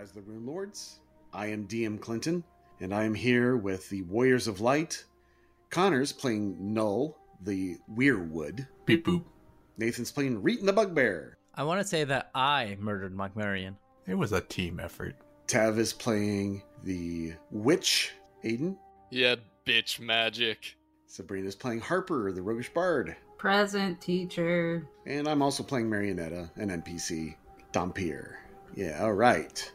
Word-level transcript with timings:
back 0.00 0.08
the 0.14 0.20
Rise 0.20 0.24
of 0.24 0.26
the 0.26 0.32
Rune 0.32 0.46
Lords. 0.46 1.00
I 1.32 1.46
am 1.46 1.66
DM 1.66 2.00
Clinton, 2.00 2.44
and 2.80 2.94
I 2.94 3.04
am 3.04 3.14
here 3.14 3.56
with 3.56 3.88
the 3.90 4.02
Warriors 4.02 4.48
of 4.48 4.60
Light. 4.60 5.04
Connor's 5.70 6.12
playing 6.12 6.56
Noel, 6.58 7.16
the 7.42 7.76
Wyrwood. 7.94 8.66
Beep 8.86 9.06
boop. 9.06 9.24
Nathan's 9.78 10.10
playing 10.10 10.42
Reeton 10.42 10.66
the 10.66 10.72
Bugbear. 10.72 11.36
I 11.54 11.64
want 11.64 11.80
to 11.80 11.86
say 11.86 12.04
that 12.04 12.30
I 12.34 12.76
murdered 12.80 13.14
Mokmurian. 13.14 13.74
It 14.06 14.14
was 14.14 14.32
a 14.32 14.40
team 14.40 14.80
effort. 14.80 15.16
Tav 15.46 15.78
is 15.78 15.92
playing 15.92 16.62
the 16.84 17.34
Witch, 17.50 18.12
Aiden. 18.44 18.76
Yeah, 19.10 19.36
bitch 19.66 20.00
magic. 20.00 20.76
Sabrina's 21.08 21.56
playing 21.56 21.80
Harper, 21.80 22.32
the 22.32 22.42
Roguish 22.42 22.72
Bard. 22.72 23.16
Present 23.36 24.00
teacher. 24.00 24.88
And 25.06 25.28
I'm 25.28 25.42
also 25.42 25.62
playing 25.62 25.90
Marionetta, 25.90 26.50
an 26.56 26.70
NPC, 26.82 27.34
Dhampir. 27.72 28.36
Yeah, 28.74 29.02
all 29.02 29.12
right. 29.12 29.70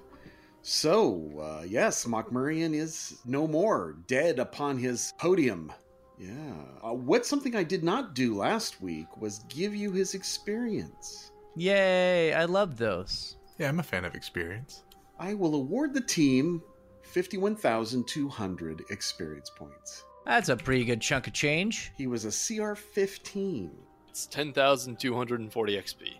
So, 0.67 1.29
uh, 1.39 1.63
yes, 1.63 2.05
Mokmurian 2.05 2.73
is 2.73 3.19
no 3.23 3.47
more, 3.47 3.97
dead 4.07 4.39
upon 4.39 4.79
his 4.79 5.13
podium. 5.19 5.71
Yeah. 6.17 6.55
Uh, 6.83 6.95
what 6.95 7.23
something 7.23 7.55
I 7.55 7.61
did 7.61 7.83
not 7.83 8.15
do 8.15 8.35
last 8.35 8.81
week 8.81 9.05
was 9.21 9.45
give 9.47 9.75
you 9.75 9.91
his 9.91 10.15
experience. 10.15 11.31
Yay! 11.55 12.33
I 12.33 12.45
love 12.45 12.79
those. 12.79 13.37
Yeah, 13.59 13.69
I'm 13.69 13.79
a 13.79 13.83
fan 13.83 14.05
of 14.05 14.15
experience. 14.15 14.81
I 15.19 15.35
will 15.35 15.53
award 15.53 15.93
the 15.93 16.01
team 16.01 16.63
51,200 17.03 18.85
experience 18.89 19.51
points. 19.55 20.03
That's 20.25 20.49
a 20.49 20.57
pretty 20.57 20.83
good 20.83 20.99
chunk 20.99 21.27
of 21.27 21.33
change. 21.33 21.91
He 21.95 22.07
was 22.07 22.25
a 22.25 22.31
CR 22.31 22.73
15. 22.73 23.69
It's 24.09 24.25
10,240 24.25 25.77
XP. 25.77 26.13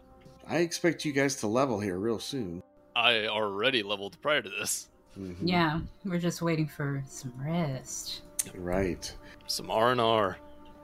I 0.48 0.58
expect 0.58 1.04
you 1.04 1.14
guys 1.14 1.36
to 1.38 1.48
level 1.48 1.80
here 1.80 1.98
real 1.98 2.20
soon. 2.20 2.62
I 2.96 3.28
already 3.28 3.84
leveled 3.84 4.18
prior 4.22 4.42
to 4.42 4.50
this. 4.50 4.90
Mhm. 5.20 5.36
Yeah, 5.42 5.80
we're 6.04 6.20
just 6.20 6.42
waiting 6.42 6.68
for 6.68 7.04
some 7.08 7.34
rest. 7.38 8.22
Right. 8.54 9.14
Some 9.48 9.72
R&R. 9.72 10.38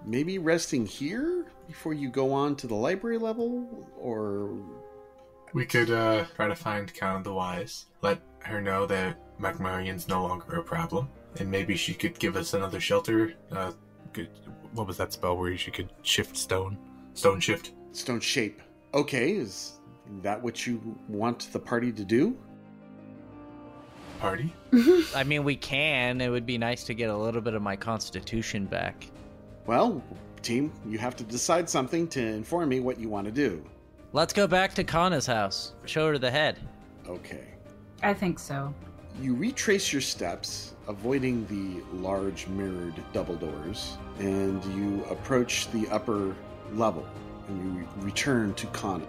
Maybe 0.05 0.37
resting 0.39 0.85
here 0.85 1.45
before 1.67 1.93
you 1.93 2.09
go 2.09 2.31
on 2.33 2.55
to 2.57 2.67
the 2.67 2.75
library 2.75 3.17
level? 3.17 3.87
Or. 3.97 4.57
We 5.53 5.65
could 5.65 5.91
uh, 5.91 6.25
try 6.35 6.47
to 6.47 6.55
find 6.55 6.93
Konna 6.93 7.23
the 7.23 7.33
Wise. 7.33 7.85
Let 8.01 8.19
her 8.39 8.61
know 8.61 8.85
that 8.85 9.17
Mokmurian's 9.39 10.07
no 10.07 10.25
longer 10.25 10.57
a 10.57 10.63
problem. 10.63 11.09
And 11.39 11.49
maybe 11.51 11.75
she 11.75 11.93
could 11.93 12.17
give 12.19 12.35
us 12.35 12.53
another 12.53 12.79
shelter. 12.79 13.33
Uh, 13.51 13.71
good, 14.13 14.29
what 14.73 14.87
was 14.87 14.97
that 14.97 15.13
spell 15.13 15.37
where 15.37 15.57
she 15.57 15.71
could 15.71 15.89
shift 16.03 16.35
stone? 16.37 16.77
Stone 17.13 17.41
shift? 17.41 17.71
Stone 17.91 18.21
shape. 18.21 18.61
Okay, 18.93 19.31
is 19.31 19.79
that 20.21 20.41
what 20.41 20.65
you 20.67 20.97
want 21.07 21.51
the 21.51 21.59
party 21.59 21.91
to 21.91 22.03
do? 22.03 22.37
Party? 24.19 24.53
I 25.15 25.23
mean, 25.23 25.43
we 25.43 25.55
can. 25.55 26.21
It 26.21 26.29
would 26.29 26.45
be 26.45 26.57
nice 26.57 26.83
to 26.85 26.93
get 26.93 27.09
a 27.09 27.17
little 27.17 27.41
bit 27.41 27.53
of 27.53 27.61
my 27.61 27.75
constitution 27.75 28.65
back. 28.65 29.07
Well, 29.65 30.03
team, 30.41 30.71
you 30.87 30.97
have 30.97 31.15
to 31.17 31.23
decide 31.23 31.69
something 31.69 32.07
to 32.09 32.21
inform 32.21 32.69
me 32.69 32.79
what 32.79 32.99
you 32.99 33.09
want 33.09 33.25
to 33.25 33.31
do. 33.31 33.63
Let's 34.13 34.33
go 34.33 34.47
back 34.47 34.73
to 34.75 34.83
Konna's 34.83 35.25
house. 35.25 35.73
Show 35.85 36.07
her 36.09 36.17
the 36.17 36.31
head. 36.31 36.59
Okay. 37.07 37.45
I 38.03 38.13
think 38.13 38.39
so. 38.39 38.73
You 39.21 39.35
retrace 39.35 39.91
your 39.91 40.01
steps, 40.01 40.73
avoiding 40.87 41.45
the 41.47 41.83
large 41.97 42.47
mirrored 42.47 42.95
double 43.13 43.35
doors, 43.35 43.97
and 44.19 44.63
you 44.75 45.03
approach 45.05 45.69
the 45.71 45.87
upper 45.89 46.35
level, 46.73 47.05
and 47.47 47.57
you 47.57 47.79
re- 47.79 47.87
return 47.97 48.53
to 48.55 48.67
Konna, 48.67 49.07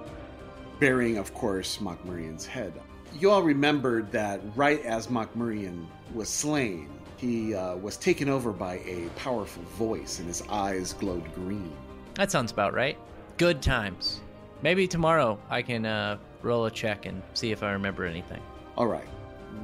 bearing, 0.83 1.17
of 1.17 1.33
course, 1.33 1.79
Mokmurian's 1.79 2.45
head. 2.45 2.73
You 3.17 3.31
all 3.31 3.45
remembered 3.45 4.11
that 4.11 4.41
right 4.57 4.85
as 4.85 5.07
Mokmurian 5.07 5.87
was 6.13 6.29
slain, 6.29 6.91
he 7.19 7.55
uh, 7.55 7.77
was 7.77 7.97
taken 7.97 8.29
over 8.29 8.51
by 8.51 8.79
a 8.79 9.09
powerful 9.15 9.63
voice, 9.79 10.19
and 10.19 10.27
his 10.27 10.43
eyes 10.49 10.93
glowed 10.93 11.33
green. 11.37 11.73
That 12.15 12.33
sounds 12.33 12.51
about 12.51 12.75
right. 12.75 12.99
Good 13.37 13.63
times. 13.63 14.23
Maybe 14.63 14.89
tomorrow 14.89 15.39
I 15.49 15.63
can 15.63 15.87
uh, 15.87 16.19
roll 16.43 16.67
a 16.67 16.71
check 16.73 17.07
and 17.07 17.23
see 17.33 17.53
if 17.53 17.63
I 17.63 17.71
remember 17.71 18.05
anything. 18.05 18.43
All 18.77 18.89
right, 18.89 19.07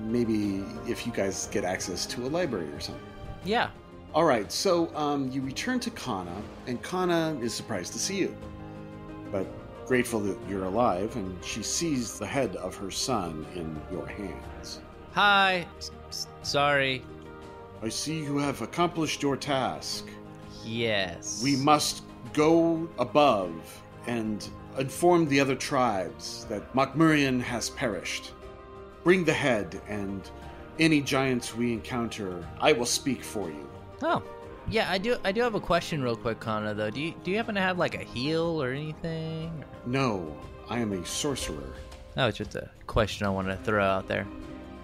maybe 0.05 0.65
if 0.87 1.05
you 1.05 1.11
guys 1.11 1.49
get 1.51 1.65
access 1.65 2.07
to 2.07 2.27
a 2.27 2.29
library 2.29 2.69
or 2.69 2.79
something. 2.79 3.03
Yeah. 3.45 3.71
All 4.15 4.25
right, 4.25 4.53
so 4.53 4.95
um, 4.95 5.33
you 5.33 5.43
return 5.43 5.81
to 5.81 5.91
Konna, 5.91 6.41
and 6.69 6.81
Konna 6.81 7.43
is 7.43 7.53
surprised 7.53 7.93
to 7.95 7.99
see 7.99 8.19
you, 8.19 8.37
but 9.33 9.49
grateful 9.89 10.21
that 10.21 10.37
you're 10.49 10.67
alive, 10.67 11.17
and 11.17 11.43
she 11.43 11.63
sees 11.63 12.19
the 12.19 12.27
head 12.27 12.55
of 12.57 12.77
her 12.77 12.91
son 12.91 13.47
in 13.55 13.81
your 13.91 14.07
hands. 14.07 14.81
Hi. 15.13 15.67
S- 15.79 16.29
sorry. 16.43 17.03
I 17.83 17.89
see 17.89 18.23
you 18.23 18.37
have 18.37 18.61
accomplished 18.61 19.23
your 19.23 19.37
task. 19.37 20.05
Yes. 20.63 21.41
We 21.43 21.57
must 21.57 22.03
go 22.35 22.87
above 22.99 23.55
and 24.07 24.47
inform 24.77 25.27
the 25.27 25.41
other 25.41 25.57
tribes 25.57 26.45
that 26.51 26.75
Mokmurian 26.75 27.41
has 27.41 27.71
perished. 27.71 28.33
Bring 29.05 29.25
the 29.25 29.33
head, 29.33 29.81
and 29.89 30.31
any 30.79 31.01
giants 31.01 31.57
we 31.57 31.73
encounter, 31.73 32.47
I 32.61 32.73
will 32.73 32.87
speak 32.87 33.25
for 33.25 33.49
you. 33.49 33.67
Oh. 34.03 34.23
Yeah, 34.71 34.91
I 34.91 34.99
do. 34.99 35.17
I 35.25 35.33
do 35.33 35.41
have 35.41 35.55
a 35.55 35.61
question, 35.61 36.03
real 36.03 36.17
quick, 36.17 36.41
Konna. 36.41 36.77
Though, 36.77 36.91
do 36.91 37.01
you 37.01 37.15
do 37.25 37.31
you 37.31 37.39
happen 37.39 37.55
to 37.55 37.61
have 37.61 37.79
like 37.79 37.95
a 37.95 38.05
heal 38.05 38.63
or 38.63 38.73
anything? 38.73 39.65
No, 39.87 40.37
I 40.69 40.79
am 40.81 40.93
a 40.93 41.05
sorcerer. 41.07 41.73
That 42.15 42.27
was 42.27 42.37
just 42.37 42.55
a 42.55 42.69
question 42.87 43.27
I 43.27 43.31
wanted 43.31 43.57
to 43.57 43.65
throw 43.65 43.83
out 43.83 44.09
there. 44.09 44.27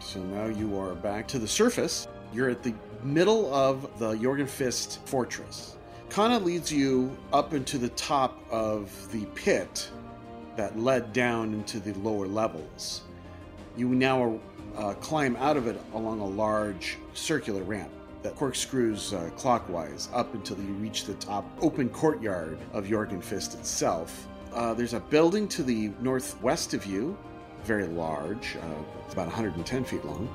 So 0.01 0.21
now 0.21 0.47
you 0.47 0.79
are 0.79 0.95
back 0.95 1.29
to 1.29 1.39
the 1.39 1.49
surface. 1.49 2.09
You're 2.33 2.49
at 2.49 2.63
the 2.63 2.73
middle 3.03 3.53
of 3.55 3.99
the 3.99 4.15
Jorgenfist 4.15 5.07
fortress. 5.07 5.77
Konna 6.09 6.43
leads 6.43 6.73
you 6.73 7.15
up 7.33 7.53
into 7.53 7.77
the 7.77 7.91
top 7.91 8.43
of 8.51 8.91
the 9.13 9.27
pit 9.35 9.91
that 10.57 10.79
led 10.79 11.13
down 11.13 11.53
into 11.53 11.79
the 11.79 11.93
lower 11.99 12.27
levels. 12.27 13.03
You 13.77 13.89
now 13.89 14.39
uh, 14.77 14.95
climb 14.95 15.37
out 15.37 15.59
of 15.59 15.67
it 15.67 15.79
along 15.93 16.21
a 16.21 16.27
large 16.27 16.97
circular 17.13 17.63
ramp 17.65 17.91
that 18.25 18.35
corkscrews 18.37 19.13
uh, 19.13 19.31
clockwise 19.37 20.09
up 20.15 20.33
until 20.35 20.57
you 20.57 20.73
reach 20.75 21.05
the 21.05 21.13
top 21.15 21.45
open 21.61 21.91
courtyard 21.91 22.59
of 22.73 22.87
Jorgenfist 22.87 23.55
itself. 23.55 24.27
Uh, 24.53 24.73
there's 24.73 24.95
a 24.95 25.01
building 25.01 25.47
to 25.47 25.63
the 25.63 25.93
northwest 26.01 26.73
of 26.73 26.87
you, 26.87 27.17
very 27.65 27.87
large, 27.87 28.57
uh, 28.57 28.83
it's 29.05 29.13
about 29.13 29.27
110 29.27 29.85
feet 29.85 30.05
long. 30.07 30.29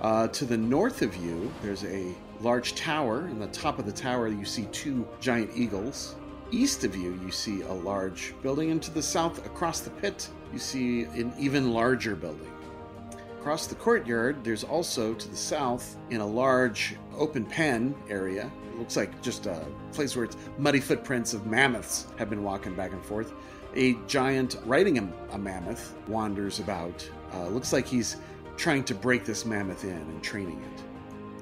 Uh, 0.00 0.26
to 0.28 0.46
the 0.46 0.56
north 0.56 1.02
of 1.02 1.14
you, 1.16 1.52
there's 1.62 1.84
a 1.84 2.14
large 2.40 2.74
tower. 2.74 3.28
In 3.28 3.38
the 3.38 3.48
top 3.48 3.78
of 3.78 3.84
the 3.84 3.92
tower, 3.92 4.28
you 4.28 4.44
see 4.46 4.64
two 4.66 5.06
giant 5.20 5.50
eagles. 5.54 6.16
East 6.50 6.82
of 6.84 6.96
you, 6.96 7.20
you 7.22 7.30
see 7.30 7.60
a 7.60 7.72
large 7.72 8.32
building, 8.42 8.70
and 8.70 8.82
to 8.82 8.90
the 8.90 9.02
south, 9.02 9.44
across 9.44 9.80
the 9.80 9.90
pit, 9.90 10.30
you 10.50 10.58
see 10.58 11.02
an 11.02 11.30
even 11.38 11.72
larger 11.72 12.16
building. 12.16 12.50
Across 13.40 13.68
the 13.68 13.76
courtyard, 13.76 14.42
there's 14.42 14.64
also 14.64 15.14
to 15.14 15.28
the 15.28 15.36
south, 15.36 15.96
in 16.10 16.20
a 16.20 16.26
large 16.26 16.96
open 17.16 17.46
pen 17.46 17.94
area, 18.10 18.50
it 18.72 18.78
looks 18.78 18.96
like 18.96 19.22
just 19.22 19.46
a 19.46 19.64
place 19.92 20.16
where 20.16 20.24
it's 20.24 20.36
muddy 20.58 20.80
footprints 20.80 21.34
of 21.34 21.46
mammoths 21.46 22.08
have 22.16 22.28
been 22.28 22.42
walking 22.42 22.74
back 22.74 22.92
and 22.92 23.04
forth. 23.04 23.32
A 23.76 23.94
giant 24.08 24.56
riding 24.64 24.98
a, 24.98 25.08
a 25.30 25.38
mammoth 25.38 25.94
wanders 26.08 26.58
about. 26.58 27.08
Uh, 27.32 27.46
looks 27.48 27.72
like 27.72 27.86
he's 27.86 28.16
trying 28.56 28.82
to 28.84 28.94
break 28.94 29.24
this 29.24 29.44
mammoth 29.44 29.84
in 29.84 29.90
and 29.90 30.22
training 30.22 30.60
it. 30.60 30.82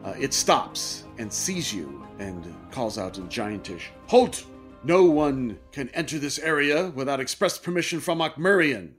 Uh, 0.04 0.14
it 0.19 0.34
stops 0.34 1.04
and 1.16 1.32
sees 1.32 1.72
you 1.72 2.06
and 2.19 2.54
calls 2.70 2.99
out 2.99 3.16
in 3.16 3.28
giantish, 3.28 3.84
Halt! 4.06 4.44
No 4.84 5.04
one 5.04 5.58
can 5.72 5.88
enter 5.88 6.19
this 6.19 6.38
area 6.38 6.90
without 6.94 7.20
express 7.20 7.58
permission 7.58 8.00
from 8.00 8.19
Mokmurian. 8.19 8.92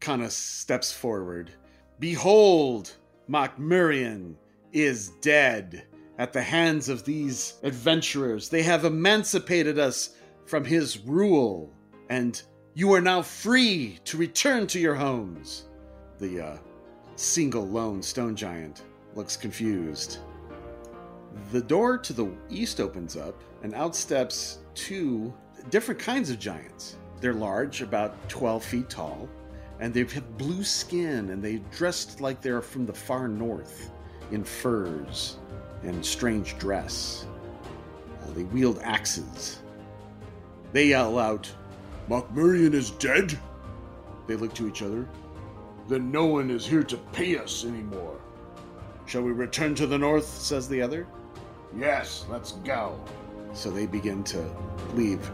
Konna 0.00 0.30
steps 0.30 0.90
forward. 0.90 1.52
Behold, 2.00 2.96
Mokmurian 3.28 4.34
is 4.72 5.10
dead 5.20 5.86
at 6.16 6.32
the 6.32 6.40
hands 6.40 6.88
of 6.88 7.04
these 7.04 7.54
adventurers. 7.62 8.48
They 8.48 8.62
have 8.62 8.86
emancipated 8.86 9.78
us 9.78 10.14
from 10.46 10.64
his 10.64 10.98
rule, 11.00 11.70
and 12.08 12.40
you 12.72 12.94
are 12.94 13.02
now 13.02 13.20
free 13.20 13.98
to 14.06 14.16
return 14.16 14.66
to 14.68 14.80
your 14.80 14.94
homes. 14.94 15.66
The 16.18 16.40
uh, 16.40 16.56
single 17.16 17.68
lone 17.68 18.02
stone 18.02 18.34
giant 18.34 18.82
looks 19.14 19.36
confused. 19.36 20.20
The 21.52 21.60
door 21.60 21.98
to 21.98 22.14
the 22.14 22.32
east 22.48 22.80
opens 22.80 23.14
up, 23.14 23.44
and 23.62 23.74
out 23.74 23.94
steps 23.94 24.60
two 24.74 25.34
different 25.68 26.00
kinds 26.00 26.30
of 26.30 26.38
giants. 26.38 26.96
They're 27.20 27.34
large, 27.34 27.82
about 27.82 28.16
12 28.30 28.64
feet 28.64 28.88
tall, 28.88 29.28
and 29.80 29.94
they 29.94 30.00
have 30.04 30.38
blue 30.38 30.62
skin, 30.62 31.30
and 31.30 31.42
they 31.42 31.56
dressed 31.72 32.20
like 32.20 32.42
they're 32.42 32.60
from 32.60 32.86
the 32.86 32.92
far 32.92 33.26
north 33.26 33.90
in 34.30 34.44
furs 34.44 35.38
and 35.82 36.04
strange 36.04 36.56
dress. 36.58 37.26
Uh, 38.22 38.30
they 38.32 38.44
wield 38.44 38.78
axes. 38.82 39.60
They 40.72 40.88
yell 40.88 41.18
out, 41.18 41.50
Mokmurian 42.08 42.74
is 42.74 42.90
dead? 42.92 43.38
They 44.26 44.36
look 44.36 44.54
to 44.54 44.68
each 44.68 44.82
other. 44.82 45.08
then 45.88 46.12
no 46.12 46.26
one 46.26 46.50
is 46.50 46.66
here 46.66 46.84
to 46.84 46.96
pay 47.12 47.36
us 47.38 47.64
anymore. 47.64 48.20
Shall 49.06 49.22
we 49.22 49.32
return 49.32 49.74
to 49.76 49.86
the 49.86 49.98
north? 49.98 50.26
says 50.26 50.68
the 50.68 50.80
other. 50.80 51.06
Yes, 51.76 52.26
let's 52.30 52.52
go. 52.52 53.00
So 53.54 53.70
they 53.70 53.86
begin 53.86 54.22
to 54.24 54.48
leave. 54.94 55.28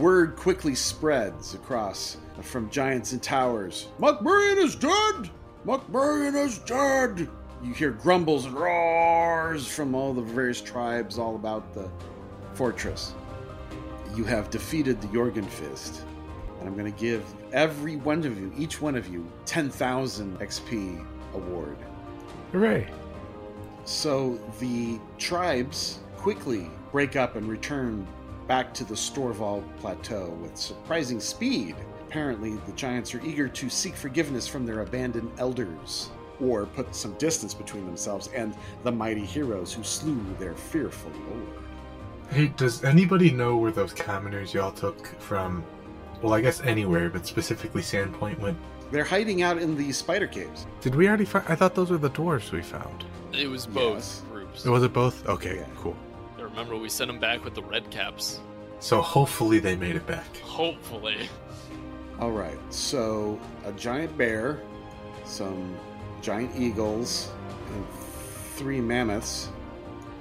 Word 0.00 0.34
quickly 0.34 0.74
spreads 0.74 1.52
across 1.52 2.16
from 2.40 2.70
giants 2.70 3.12
and 3.12 3.22
towers. 3.22 3.88
Mokmurian 4.00 4.56
is 4.56 4.74
dead! 4.74 5.28
Mokmurian 5.66 6.34
is 6.42 6.56
dead! 6.60 7.28
You 7.62 7.74
hear 7.74 7.90
grumbles 7.90 8.46
and 8.46 8.54
roars 8.54 9.66
from 9.66 9.94
all 9.94 10.14
the 10.14 10.22
various 10.22 10.62
tribes 10.62 11.18
all 11.18 11.36
about 11.36 11.74
the 11.74 11.90
fortress. 12.54 13.12
You 14.16 14.24
have 14.24 14.48
defeated 14.48 15.02
the 15.02 15.08
Jorgenfist, 15.08 16.00
and 16.58 16.66
I'm 16.66 16.78
going 16.78 16.90
to 16.90 16.98
give 16.98 17.22
every 17.52 17.96
one 17.96 18.24
of 18.24 18.40
you, 18.40 18.50
each 18.56 18.80
one 18.80 18.96
of 18.96 19.06
you, 19.12 19.30
10,000 19.44 20.38
XP 20.38 21.06
award. 21.34 21.76
Hooray! 22.52 22.88
So 23.84 24.38
the 24.60 24.98
tribes 25.18 25.98
quickly 26.16 26.70
break 26.90 27.16
up 27.16 27.36
and 27.36 27.46
return 27.46 28.06
back 28.50 28.74
to 28.74 28.82
the 28.82 28.96
Storval 28.96 29.62
Plateau 29.76 30.36
with 30.42 30.56
surprising 30.56 31.20
speed. 31.20 31.76
Apparently, 32.08 32.56
the 32.66 32.72
giants 32.72 33.14
are 33.14 33.24
eager 33.24 33.46
to 33.46 33.70
seek 33.70 33.94
forgiveness 33.94 34.48
from 34.48 34.66
their 34.66 34.80
abandoned 34.80 35.30
elders, 35.38 36.10
or 36.40 36.66
put 36.66 36.92
some 36.92 37.14
distance 37.14 37.54
between 37.54 37.86
themselves 37.86 38.26
and 38.34 38.56
the 38.82 38.90
mighty 38.90 39.24
heroes 39.24 39.72
who 39.72 39.84
slew 39.84 40.20
their 40.40 40.54
fearful 40.54 41.12
lord. 41.28 41.46
Hey, 42.30 42.48
does 42.56 42.82
anybody 42.82 43.30
know 43.30 43.56
where 43.56 43.70
those 43.70 43.92
commoners 43.92 44.52
y'all 44.52 44.72
took 44.72 45.06
from? 45.20 45.62
Well, 46.20 46.34
I 46.34 46.40
guess 46.40 46.60
anywhere, 46.62 47.08
but 47.08 47.26
specifically 47.26 47.82
Sandpoint 47.82 48.40
went. 48.40 48.58
They're 48.90 49.04
hiding 49.04 49.42
out 49.42 49.58
in 49.58 49.76
the 49.76 49.92
spider 49.92 50.26
caves. 50.26 50.66
Did 50.80 50.96
we 50.96 51.06
already 51.06 51.24
find? 51.24 51.44
I 51.48 51.54
thought 51.54 51.76
those 51.76 51.92
were 51.92 51.98
the 51.98 52.10
dwarves 52.10 52.50
we 52.50 52.62
found. 52.62 53.04
It 53.32 53.46
was 53.46 53.64
both 53.64 53.94
Yes. 53.94 54.22
groups. 54.28 54.64
Was 54.64 54.82
it 54.82 54.92
both? 54.92 55.24
Okay, 55.28 55.58
Yeah. 55.58 55.66
cool. 55.76 55.94
I 56.50 56.52
remember 56.52 56.76
we 56.76 56.88
sent 56.88 57.08
them 57.08 57.20
back 57.20 57.44
with 57.44 57.54
the 57.54 57.62
red 57.62 57.90
caps. 57.90 58.40
So 58.80 59.00
hopefully 59.00 59.60
they 59.60 59.76
made 59.76 59.94
it 59.94 60.06
back. 60.06 60.38
Hopefully. 60.38 61.28
All 62.18 62.32
right, 62.32 62.58
so 62.70 63.38
a 63.64 63.72
giant 63.72 64.16
bear, 64.18 64.60
some 65.24 65.76
giant 66.20 66.50
eagles, 66.58 67.30
and 67.74 67.86
three 68.56 68.80
mammoths 68.80 69.48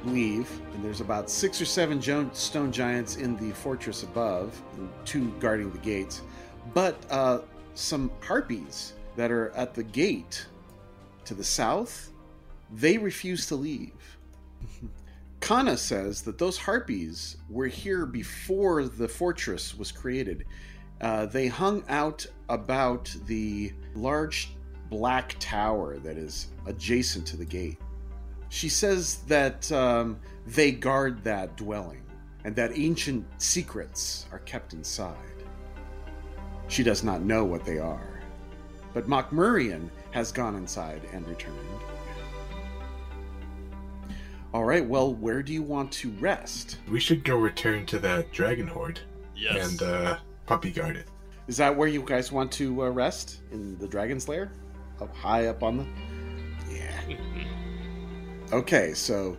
leave, 0.05 0.49
and 0.73 0.83
there's 0.83 1.01
about 1.01 1.29
six 1.29 1.59
or 1.59 1.65
seven 1.65 2.01
stone 2.33 2.71
giants 2.71 3.17
in 3.17 3.35
the 3.37 3.53
fortress 3.55 4.03
above, 4.03 4.61
and 4.77 4.89
two 5.03 5.29
guarding 5.39 5.71
the 5.71 5.79
gates, 5.79 6.21
but 6.73 6.95
uh, 7.09 7.39
some 7.73 8.11
harpies 8.21 8.93
that 9.15 9.31
are 9.31 9.51
at 9.55 9.73
the 9.73 9.83
gate 9.83 10.45
to 11.25 11.33
the 11.33 11.43
south, 11.43 12.11
they 12.71 12.97
refuse 12.97 13.45
to 13.47 13.55
leave. 13.55 14.17
Konna 15.39 15.77
says 15.77 16.21
that 16.23 16.37
those 16.37 16.57
harpies 16.57 17.37
were 17.49 17.67
here 17.67 18.05
before 18.05 18.85
the 18.87 19.07
fortress 19.07 19.77
was 19.77 19.91
created. 19.91 20.45
Uh, 21.01 21.25
they 21.25 21.47
hung 21.47 21.83
out 21.87 22.25
about 22.49 23.13
the 23.25 23.71
large 23.95 24.51
black 24.89 25.35
tower 25.39 25.97
that 25.99 26.17
is 26.17 26.47
adjacent 26.65 27.25
to 27.27 27.37
the 27.37 27.45
gate. 27.45 27.77
She 28.49 28.69
says 28.69 29.17
that 29.27 29.71
um, 29.71 30.19
they 30.45 30.71
guard 30.71 31.23
that 31.23 31.55
dwelling 31.55 32.03
and 32.43 32.55
that 32.55 32.77
ancient 32.77 33.25
secrets 33.37 34.25
are 34.31 34.39
kept 34.39 34.73
inside. 34.73 35.15
She 36.67 36.83
does 36.83 37.03
not 37.03 37.21
know 37.21 37.45
what 37.45 37.65
they 37.65 37.79
are. 37.79 38.21
But 38.93 39.07
Mokmurian 39.07 39.89
has 40.11 40.31
gone 40.31 40.55
inside 40.55 41.01
and 41.13 41.27
returned. 41.27 41.57
All 44.53 44.65
right, 44.65 44.83
well, 44.85 45.13
where 45.13 45.43
do 45.43 45.53
you 45.53 45.61
want 45.61 45.91
to 45.93 46.09
rest? 46.19 46.79
We 46.89 46.99
should 46.99 47.23
go 47.23 47.35
return 47.37 47.85
to 47.87 47.99
that 47.99 48.31
dragon 48.31 48.67
hoard 48.67 48.99
Yes. 49.35 49.71
and 49.71 49.81
uh, 49.83 50.17
puppy 50.47 50.71
guard 50.71 50.95
it. 50.95 51.07
Is 51.47 51.57
that 51.57 51.75
where 51.75 51.87
you 51.87 52.01
guys 52.01 52.31
want 52.31 52.51
to 52.53 52.83
uh, 52.83 52.89
rest? 52.89 53.41
In 53.51 53.77
the 53.77 53.87
dragon's 53.87 54.27
lair? 54.27 54.51
Up 55.01 55.15
high 55.15 55.47
up 55.47 55.63
on 55.63 55.77
the. 55.77 55.85
Yeah. 56.73 56.99
Okay, 58.51 58.95
so 58.95 59.37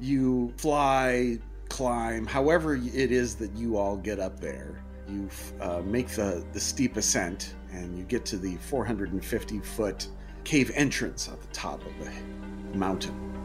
you 0.00 0.52
fly, 0.56 1.38
climb, 1.68 2.26
however 2.26 2.74
it 2.74 3.12
is 3.12 3.36
that 3.36 3.52
you 3.54 3.76
all 3.76 3.96
get 3.96 4.18
up 4.18 4.40
there. 4.40 4.82
You 5.08 5.28
uh, 5.60 5.80
make 5.84 6.08
the, 6.08 6.44
the 6.52 6.58
steep 6.58 6.96
ascent 6.96 7.54
and 7.70 7.96
you 7.96 8.02
get 8.02 8.24
to 8.26 8.38
the 8.38 8.56
450 8.56 9.60
foot 9.60 10.08
cave 10.42 10.72
entrance 10.74 11.28
at 11.28 11.40
the 11.40 11.46
top 11.54 11.86
of 11.86 11.92
the 12.04 12.76
mountain 12.76 13.14
on 13.14 13.32
the 13.32 13.41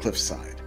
cliffside. 0.00 0.60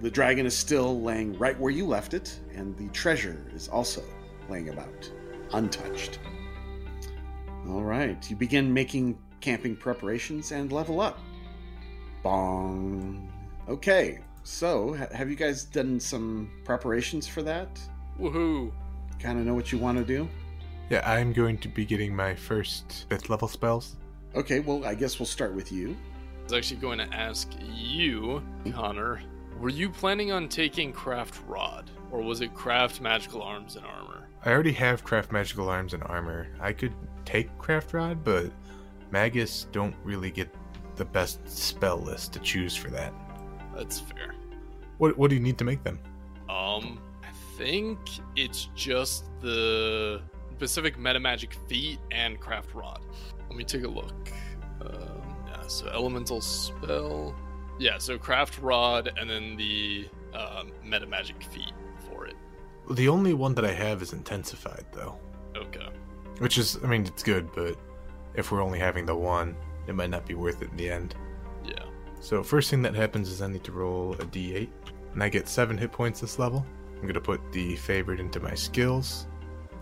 The 0.00 0.10
dragon 0.10 0.46
is 0.46 0.56
still 0.56 1.00
laying 1.00 1.38
right 1.38 1.58
where 1.58 1.72
you 1.72 1.86
left 1.86 2.14
it, 2.14 2.38
and 2.54 2.76
the 2.76 2.88
treasure 2.88 3.50
is 3.54 3.68
also 3.68 4.02
laying 4.48 4.68
about, 4.68 5.10
untouched. 5.52 6.18
All 7.68 7.82
right, 7.82 8.28
you 8.30 8.36
begin 8.36 8.72
making 8.72 9.18
camping 9.40 9.76
preparations 9.76 10.52
and 10.52 10.70
level 10.70 11.00
up. 11.00 11.18
Bong. 12.22 13.32
Okay, 13.68 14.20
so 14.44 14.94
ha- 14.94 15.08
have 15.12 15.30
you 15.30 15.36
guys 15.36 15.64
done 15.64 15.98
some 15.98 16.50
preparations 16.64 17.26
for 17.26 17.42
that? 17.42 17.80
Woohoo. 18.20 18.72
Kind 19.18 19.38
of 19.38 19.46
know 19.46 19.54
what 19.54 19.72
you 19.72 19.78
want 19.78 19.98
to 19.98 20.04
do? 20.04 20.28
Yeah, 20.90 21.08
I'm 21.10 21.32
going 21.32 21.58
to 21.58 21.68
be 21.68 21.84
getting 21.84 22.14
my 22.14 22.34
first 22.34 23.06
fifth 23.08 23.28
level 23.28 23.48
spells. 23.48 23.96
Okay, 24.34 24.60
well, 24.60 24.84
I 24.84 24.94
guess 24.94 25.18
we'll 25.18 25.26
start 25.26 25.54
with 25.54 25.72
you. 25.72 25.96
I 26.46 26.48
was 26.48 26.52
actually 26.52 26.80
going 26.80 26.98
to 26.98 27.12
ask 27.12 27.50
you, 27.74 28.40
Connor, 28.70 29.20
were 29.58 29.68
you 29.68 29.90
planning 29.90 30.30
on 30.30 30.48
taking 30.48 30.92
Craft 30.92 31.42
Rod? 31.48 31.90
Or 32.12 32.22
was 32.22 32.40
it 32.40 32.54
Craft 32.54 33.00
Magical 33.00 33.42
Arms 33.42 33.74
and 33.74 33.84
Armor? 33.84 34.28
I 34.44 34.52
already 34.52 34.70
have 34.74 35.02
craft 35.02 35.32
magical 35.32 35.68
arms 35.68 35.92
and 35.92 36.04
armor. 36.04 36.46
I 36.60 36.72
could 36.72 36.92
take 37.24 37.56
craft 37.58 37.92
rod, 37.92 38.22
but 38.22 38.52
Magus 39.10 39.66
don't 39.72 39.96
really 40.04 40.30
get 40.30 40.48
the 40.94 41.04
best 41.04 41.40
spell 41.48 41.98
list 41.98 42.32
to 42.34 42.38
choose 42.38 42.76
for 42.76 42.90
that. 42.90 43.12
That's 43.74 43.98
fair. 43.98 44.36
What 44.98 45.18
what 45.18 45.30
do 45.30 45.34
you 45.34 45.42
need 45.42 45.58
to 45.58 45.64
make 45.64 45.82
them? 45.82 45.98
Um, 46.48 47.00
I 47.24 47.32
think 47.58 47.98
it's 48.36 48.68
just 48.76 49.24
the 49.40 50.22
Pacific 50.60 50.96
Metamagic 50.96 51.54
feat 51.68 51.98
and 52.12 52.38
Craft 52.38 52.72
Rod. 52.72 53.00
Let 53.48 53.58
me 53.58 53.64
take 53.64 53.82
a 53.82 53.88
look. 53.88 54.30
Yeah, 54.80 54.88
so 55.66 55.86
Elemental 55.88 56.40
Spell. 56.40 57.34
Yeah, 57.78 57.98
so 57.98 58.16
Craft 58.18 58.58
Rod 58.60 59.12
and 59.18 59.28
then 59.28 59.56
the 59.56 60.08
um, 60.34 60.72
Metamagic 60.84 61.42
feat 61.52 61.72
for 62.08 62.26
it. 62.26 62.34
The 62.90 63.08
only 63.08 63.34
one 63.34 63.54
that 63.54 63.64
I 63.64 63.72
have 63.72 64.00
is 64.02 64.12
intensified 64.12 64.84
though, 64.92 65.18
Okay. 65.56 65.88
which 66.38 66.56
is 66.58 66.78
I 66.82 66.86
mean 66.86 67.04
it's 67.06 67.22
good, 67.22 67.48
but 67.54 67.76
if 68.34 68.50
we're 68.52 68.62
only 68.62 68.78
having 68.78 69.06
the 69.06 69.14
one, 69.16 69.56
it 69.86 69.94
might 69.94 70.10
not 70.10 70.26
be 70.26 70.34
worth 70.34 70.62
it 70.62 70.70
in 70.70 70.76
the 70.76 70.88
end. 70.90 71.14
Yeah. 71.64 71.84
So 72.20 72.42
first 72.42 72.70
thing 72.70 72.82
that 72.82 72.94
happens 72.94 73.28
is 73.28 73.42
I 73.42 73.48
need 73.48 73.64
to 73.64 73.72
roll 73.72 74.14
a 74.14 74.24
d8, 74.24 74.68
and 75.14 75.22
I 75.22 75.28
get 75.28 75.48
seven 75.48 75.76
hit 75.76 75.92
points 75.92 76.20
this 76.20 76.38
level. 76.38 76.64
I'm 77.00 77.06
gonna 77.06 77.20
put 77.20 77.40
the 77.52 77.76
favorite 77.76 78.20
into 78.20 78.40
my 78.40 78.54
skills. 78.54 79.26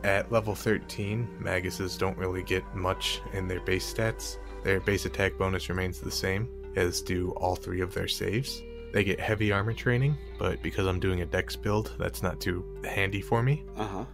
At 0.03 0.31
level 0.31 0.55
13, 0.55 1.39
Maguses 1.41 1.97
don't 1.99 2.19
really 2.19 2.43
get 2.43 2.63
much 2.75 3.23
in 3.33 3.49
their 3.49 3.61
base 3.61 3.93
stats. 3.93 4.37
Their 4.65 4.81
base 4.81 5.05
attack 5.05 5.39
bonus 5.39 5.69
remains 5.69 6.01
the 6.01 6.11
same, 6.11 6.49
as 6.75 7.03
do 7.03 7.31
all 7.33 7.55
three 7.55 7.83
of 7.83 7.95
their 7.95 8.09
saves. 8.09 8.63
They 8.93 9.05
get 9.05 9.21
heavy 9.21 9.53
armor 9.53 9.75
training, 9.75 10.17
but 10.39 10.63
because 10.63 10.87
I'm 10.87 10.99
doing 10.99 11.21
a 11.21 11.27
dex 11.27 11.55
build, 11.55 11.93
that's 11.99 12.23
not 12.23 12.41
too 12.41 12.65
handy 12.85 13.21
for 13.21 13.43
me. 13.43 13.65
Uh 13.77 13.87
huh. 13.87 14.05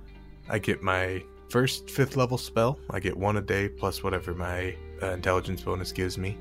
I 0.48 0.58
get 0.58 0.82
my 0.82 1.22
first 1.50 1.88
fifth 1.88 2.16
level 2.16 2.36
spell. 2.36 2.78
I 2.90 2.98
get 2.98 3.16
one 3.16 3.36
a 3.36 3.40
day 3.40 3.68
plus 3.68 4.02
whatever 4.02 4.34
my 4.34 4.74
uh, 5.02 5.12
intelligence 5.12 5.62
bonus 5.62 5.92
gives 5.92 6.18
me. 6.18 6.36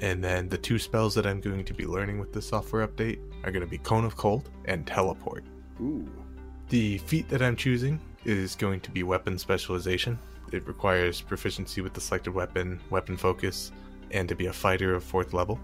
And 0.00 0.22
then 0.22 0.48
the 0.48 0.58
two 0.58 0.78
spells 0.78 1.14
that 1.14 1.26
I'm 1.26 1.40
going 1.40 1.64
to 1.64 1.72
be 1.72 1.86
learning 1.86 2.18
with 2.18 2.32
this 2.32 2.46
software 2.46 2.86
update 2.86 3.20
are 3.44 3.50
going 3.50 3.64
to 3.64 3.70
be 3.70 3.78
Cone 3.78 4.04
of 4.04 4.16
Cold 4.16 4.50
and 4.66 4.86
Teleport. 4.86 5.44
Ooh. 5.80 6.06
The 6.68 6.98
feat 6.98 7.28
that 7.30 7.40
I'm 7.40 7.56
choosing 7.56 8.00
is 8.24 8.54
going 8.56 8.80
to 8.80 8.90
be 8.90 9.04
Weapon 9.04 9.38
Specialization. 9.38 10.18
It 10.52 10.66
requires 10.66 11.20
proficiency 11.20 11.80
with 11.80 11.92
the 11.92 12.00
selected 12.00 12.32
weapon, 12.32 12.80
weapon 12.90 13.16
focus, 13.16 13.72
and 14.10 14.28
to 14.28 14.34
be 14.34 14.46
a 14.46 14.52
fighter 14.52 14.94
of 14.94 15.04
fourth 15.04 15.32
level. 15.32 15.58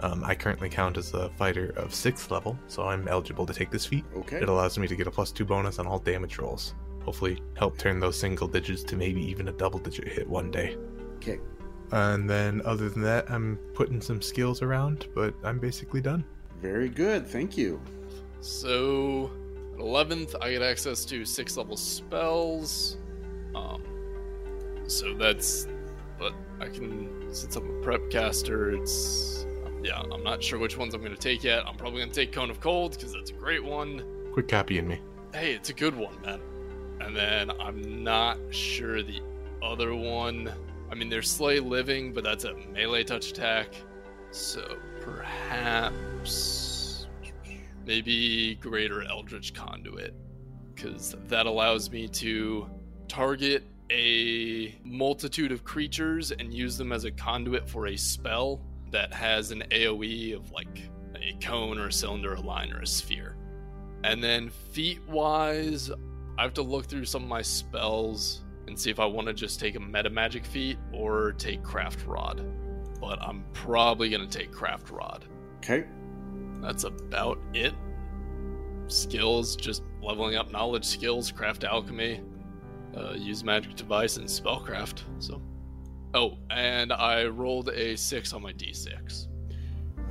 Um, 0.00 0.22
I 0.24 0.34
currently 0.34 0.68
count 0.68 0.98
as 0.98 1.14
a 1.14 1.30
fighter 1.30 1.72
of 1.76 1.94
sixth 1.94 2.30
level, 2.30 2.58
so 2.68 2.86
I'm 2.86 3.08
eligible 3.08 3.46
to 3.46 3.54
take 3.54 3.70
this 3.70 3.86
feat. 3.86 4.04
Okay. 4.14 4.38
It 4.38 4.48
allows 4.48 4.78
me 4.78 4.86
to 4.88 4.96
get 4.96 5.06
a 5.06 5.10
plus 5.10 5.32
two 5.32 5.44
bonus 5.44 5.78
on 5.78 5.86
all 5.86 5.98
damage 5.98 6.38
rolls. 6.38 6.74
Hopefully, 7.04 7.40
help 7.56 7.78
turn 7.78 8.00
those 8.00 8.18
single 8.18 8.48
digits 8.48 8.82
to 8.82 8.96
maybe 8.96 9.22
even 9.22 9.48
a 9.48 9.52
double 9.52 9.78
digit 9.78 10.08
hit 10.08 10.28
one 10.28 10.50
day. 10.50 10.76
Okay. 11.16 11.38
And 11.92 12.28
then, 12.28 12.62
other 12.64 12.88
than 12.88 13.02
that, 13.02 13.30
I'm 13.30 13.58
putting 13.74 14.00
some 14.00 14.20
skills 14.20 14.60
around, 14.60 15.06
but 15.14 15.34
I'm 15.44 15.60
basically 15.60 16.00
done. 16.00 16.24
Very 16.60 16.88
good. 16.88 17.26
Thank 17.26 17.56
you. 17.56 17.80
So, 18.40 19.30
at 19.74 19.80
11th, 19.80 20.34
I 20.42 20.50
get 20.50 20.62
access 20.62 21.04
to 21.06 21.24
six 21.24 21.56
level 21.56 21.76
spells. 21.76 22.96
Um, 23.54 23.82
so 24.86 25.14
that's 25.14 25.66
but 26.18 26.32
I 26.60 26.68
can 26.68 27.32
since 27.32 27.56
I'm 27.56 27.68
a 27.68 27.82
prep 27.82 28.10
caster. 28.10 28.72
It's 28.72 29.46
yeah. 29.82 30.00
I'm 30.00 30.22
not 30.22 30.42
sure 30.42 30.58
which 30.58 30.76
ones 30.76 30.94
I'm 30.94 31.02
gonna 31.02 31.16
take 31.16 31.44
yet. 31.44 31.66
I'm 31.66 31.76
probably 31.76 32.00
gonna 32.00 32.12
take 32.12 32.32
Cone 32.32 32.50
of 32.50 32.60
Cold 32.60 32.92
because 32.92 33.12
that's 33.12 33.30
a 33.30 33.34
great 33.34 33.64
one. 33.64 34.30
Quit 34.32 34.48
copying 34.48 34.88
me. 34.88 35.00
Hey, 35.34 35.54
it's 35.54 35.70
a 35.70 35.74
good 35.74 35.94
one, 35.94 36.20
man. 36.22 36.40
And 37.00 37.14
then 37.14 37.50
I'm 37.60 38.02
not 38.02 38.38
sure 38.50 39.02
the 39.02 39.20
other 39.62 39.94
one. 39.94 40.52
I 40.90 40.94
mean, 40.94 41.08
there's 41.08 41.30
Slay 41.30 41.60
Living, 41.60 42.12
but 42.12 42.24
that's 42.24 42.44
a 42.44 42.54
melee 42.54 43.04
touch 43.04 43.30
attack. 43.30 43.68
So 44.30 44.78
perhaps 45.00 47.06
maybe 47.84 48.56
Greater 48.56 49.04
Eldritch 49.04 49.54
Conduit, 49.54 50.14
because 50.74 51.14
that 51.28 51.46
allows 51.46 51.90
me 51.90 52.08
to 52.08 52.68
target 53.08 53.64
a 53.90 54.74
multitude 54.84 55.52
of 55.52 55.64
creatures 55.64 56.32
and 56.32 56.52
use 56.52 56.76
them 56.76 56.92
as 56.92 57.04
a 57.04 57.10
conduit 57.10 57.68
for 57.68 57.86
a 57.88 57.96
spell 57.96 58.60
that 58.90 59.12
has 59.12 59.50
an 59.50 59.62
AoE 59.70 60.34
of 60.34 60.50
like 60.52 60.82
a 61.14 61.36
cone 61.40 61.78
or 61.78 61.88
a 61.88 61.92
cylinder, 61.92 62.34
a 62.34 62.40
line, 62.40 62.72
or 62.72 62.80
a 62.80 62.86
sphere. 62.86 63.36
And 64.04 64.22
then 64.22 64.50
feat 64.50 65.00
wise, 65.08 65.90
I 66.38 66.42
have 66.42 66.54
to 66.54 66.62
look 66.62 66.86
through 66.86 67.04
some 67.04 67.22
of 67.22 67.28
my 67.28 67.42
spells 67.42 68.44
and 68.66 68.78
see 68.78 68.90
if 68.90 69.00
I 69.00 69.06
want 69.06 69.26
to 69.28 69.34
just 69.34 69.60
take 69.60 69.76
a 69.76 69.80
meta 69.80 70.10
magic 70.10 70.44
feat 70.44 70.78
or 70.92 71.32
take 71.32 71.62
craft 71.62 72.04
rod. 72.06 72.44
But 73.00 73.20
I'm 73.22 73.44
probably 73.52 74.08
gonna 74.08 74.26
take 74.26 74.52
craft 74.52 74.90
rod. 74.90 75.24
Okay. 75.58 75.86
That's 76.60 76.84
about 76.84 77.38
it. 77.54 77.74
Skills, 78.88 79.56
just 79.56 79.82
leveling 80.02 80.36
up 80.36 80.50
knowledge 80.50 80.84
skills, 80.84 81.30
craft 81.30 81.64
alchemy, 81.64 82.20
uh, 82.96 83.12
use 83.12 83.44
magic 83.44 83.76
device, 83.76 84.16
and 84.16 84.26
spellcraft. 84.26 85.02
So, 85.18 85.40
oh, 86.14 86.38
and 86.50 86.92
I 86.92 87.26
rolled 87.26 87.68
a 87.68 87.96
six 87.96 88.32
on 88.32 88.42
my 88.42 88.52
d6. 88.52 89.26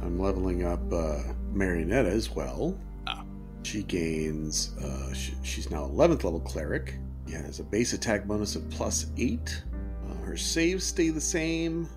I'm 0.02 0.20
leveling 0.20 0.64
up 0.64 0.82
uh, 0.92 1.24
Marionetta 1.54 2.08
as 2.08 2.30
well. 2.30 2.78
Ah. 3.08 3.24
She 3.64 3.84
gains, 3.84 4.76
uh, 4.84 5.14
sh- 5.14 5.32
she's 5.42 5.72
now 5.72 5.86
11th 5.88 6.24
level 6.24 6.40
cleric. 6.40 6.96
She 7.28 7.34
has 7.34 7.60
a 7.60 7.64
base 7.64 7.94
attack 7.94 8.26
bonus 8.26 8.56
of 8.56 8.70
plus 8.70 9.08
8. 9.18 9.64
Uh, 10.08 10.14
her 10.24 10.38
saves 10.38 10.84
stay 10.84 11.10
the 11.10 11.22
same. 11.22 11.90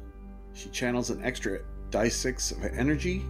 She 0.55 0.71
channels 0.71 1.11
an 1.11 1.23
extra 1.23 1.61
die 1.91 2.09
6 2.09 2.53
of 2.53 2.65
energy. 2.65 3.23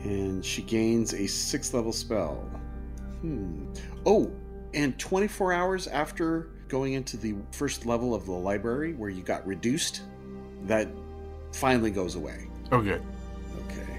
And 0.00 0.44
she 0.44 0.60
gains 0.62 1.14
a 1.14 1.20
6th 1.20 1.72
level 1.72 1.92
spell. 1.92 2.34
Hmm. 3.22 3.72
Oh, 4.04 4.30
and 4.74 4.98
24 4.98 5.52
hours 5.52 5.86
after 5.86 6.48
going 6.68 6.94
into 6.94 7.16
the 7.16 7.34
first 7.52 7.86
level 7.86 8.14
of 8.14 8.26
the 8.26 8.32
library 8.32 8.94
where 8.94 9.10
you 9.10 9.22
got 9.22 9.46
reduced, 9.46 10.02
that 10.64 10.88
finally 11.52 11.90
goes 11.90 12.14
away. 12.14 12.48
Oh, 12.72 12.80
good. 12.80 13.02
Okay. 13.66 13.98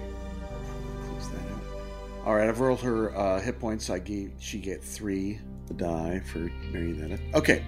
Close 1.08 1.30
that 1.30 1.38
out. 1.52 2.26
All 2.26 2.36
right, 2.36 2.50
I've 2.50 2.60
rolled 2.60 2.82
her 2.82 3.16
uh, 3.16 3.40
hit 3.40 3.60
points. 3.60 3.90
I 3.90 4.00
gave 4.00 4.34
she 4.40 4.60
get 4.60 4.84
three 4.84 5.40
the 5.68 5.74
die 5.74 6.22
for 6.26 6.40
Marionetta. 6.72 7.20
Okay. 7.34 7.64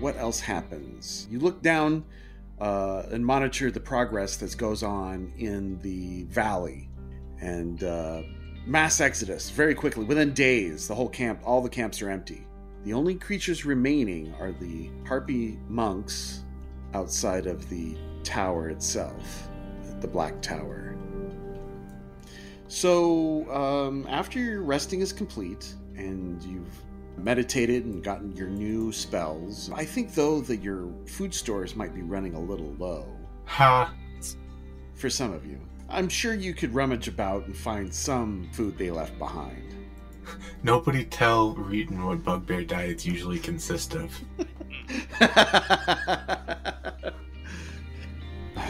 What 0.00 0.16
else 0.16 0.40
happens? 0.40 1.26
You 1.30 1.40
look 1.40 1.62
down 1.62 2.04
uh, 2.60 3.02
and 3.10 3.24
monitor 3.24 3.70
the 3.70 3.80
progress 3.80 4.36
that 4.36 4.56
goes 4.56 4.82
on 4.82 5.32
in 5.36 5.80
the 5.80 6.24
valley, 6.24 6.88
and 7.40 7.82
uh, 7.82 8.22
mass 8.68 9.00
exodus 9.00 9.48
very 9.48 9.74
quickly. 9.74 10.04
Within 10.04 10.34
days, 10.34 10.86
the 10.86 10.94
whole 10.94 11.08
camp, 11.08 11.40
all 11.42 11.62
the 11.62 11.70
camps 11.70 12.02
are 12.02 12.10
empty. 12.10 12.46
The 12.84 12.92
only 12.92 13.14
creatures 13.14 13.64
remaining 13.64 14.34
are 14.38 14.52
the 14.52 14.90
harpy 15.06 15.58
monks 15.68 16.44
outside 16.92 17.46
of 17.46 17.68
the 17.70 17.96
tower 18.22 18.68
itself, 18.68 19.48
the 20.00 20.06
Black 20.06 20.40
Tower. 20.42 20.96
So, 22.68 23.50
um, 23.50 24.06
after 24.10 24.38
your 24.38 24.62
resting 24.62 25.00
is 25.00 25.12
complete 25.12 25.74
and 25.96 26.42
you've 26.42 26.84
meditated 27.16 27.86
and 27.86 28.04
gotten 28.04 28.36
your 28.36 28.48
new 28.48 28.92
spells, 28.92 29.70
I 29.74 29.86
think 29.86 30.14
though 30.14 30.42
that 30.42 30.62
your 30.62 30.88
food 31.06 31.32
stores 31.32 31.74
might 31.74 31.94
be 31.94 32.02
running 32.02 32.34
a 32.34 32.40
little 32.40 32.74
low 32.78 33.06
Ha. 33.46 33.94
for 34.94 35.08
some 35.08 35.32
of 35.32 35.46
you. 35.46 35.58
I'm 35.88 36.08
sure 36.08 36.34
you 36.34 36.52
could 36.52 36.74
rummage 36.74 37.08
about 37.08 37.46
and 37.46 37.56
find 37.56 37.92
some 37.92 38.48
food 38.52 38.76
they 38.76 38.90
left 38.90 39.18
behind. 39.18 39.74
Nobody 40.62 41.04
tell 41.04 41.54
Reeton 41.54 42.04
what 42.04 42.22
bugbear 42.22 42.64
diets 42.64 43.06
usually 43.06 43.38
consist 43.38 43.94
of. 43.94 44.20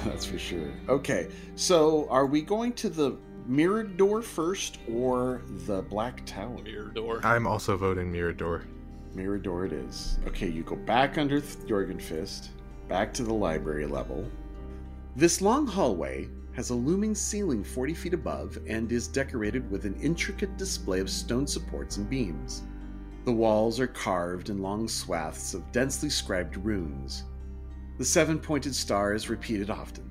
That's 0.05 0.25
for 0.25 0.39
sure. 0.39 0.73
Okay, 0.89 1.29
so 1.57 2.07
are 2.09 2.27
we 2.27 2.41
going 2.41 2.73
to 2.75 2.89
the 2.89 3.17
mirrored 3.47 3.97
door 3.97 4.23
first 4.23 4.79
or 4.93 5.43
the 5.67 5.83
black 5.83 6.25
tower? 6.25 6.59
Mirror 6.63 6.93
door. 6.95 7.21
I'm 7.25 7.47
also 7.47 7.77
voting 7.77 8.13
Mirador. 8.13 8.65
Mirror 9.15 9.39
door 9.39 9.65
it 9.65 9.73
is. 9.73 10.19
Okay, 10.29 10.49
you 10.49 10.63
go 10.63 10.77
back 10.77 11.19
under 11.19 11.41
Th- 11.41 11.67
Jorgenfist, 11.67 12.51
back 12.89 13.13
to 13.15 13.25
the 13.25 13.35
library 13.35 13.87
level. 13.87 14.31
This 15.17 15.41
long 15.41 15.67
hallway 15.67 16.29
has 16.59 16.71
a 16.71 16.75
looming 16.75 17.15
ceiling 17.15 17.63
40 17.63 17.95
feet 17.95 18.15
above 18.15 18.59
and 18.67 18.91
is 18.91 19.07
decorated 19.07 19.71
with 19.71 19.85
an 19.85 19.95
intricate 20.03 20.57
display 20.57 20.99
of 20.99 21.09
stone 21.09 21.47
supports 21.47 21.99
and 21.99 22.11
beams. 22.11 22.65
The 23.27 23.33
walls 23.33 23.79
are 23.79 23.87
carved 23.87 24.51
in 24.51 24.61
long 24.61 24.89
swaths 24.89 25.55
of 25.55 25.71
densely 25.71 26.11
scribed 26.11 26.57
runes. 26.57 27.23
The 27.99 28.05
seven 28.05 28.41
pointed 28.41 28.75
star 28.75 29.15
is 29.15 29.31
repeated 29.31 29.71
often. 29.71 30.11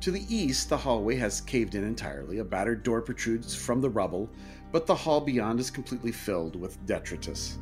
To 0.00 0.10
the 0.10 0.24
east, 0.28 0.68
the 0.68 0.76
hallway 0.76 1.14
has 1.18 1.40
caved 1.40 1.76
in 1.76 1.84
entirely. 1.84 2.38
A 2.38 2.44
battered 2.44 2.82
door 2.82 3.00
protrudes 3.00 3.54
from 3.54 3.80
the 3.80 3.88
rubble, 3.88 4.28
but 4.72 4.86
the 4.88 4.94
hall 4.96 5.20
beyond 5.20 5.60
is 5.60 5.70
completely 5.70 6.10
filled 6.10 6.56
with 6.56 6.84
detritus. 6.84 7.58